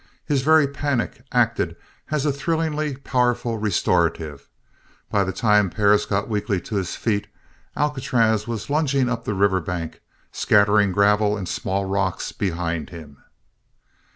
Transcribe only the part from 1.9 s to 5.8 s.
as a thrillingly powerful restorative. By the time